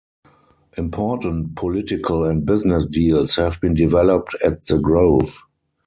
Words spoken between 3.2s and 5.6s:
have been developed at the Grove.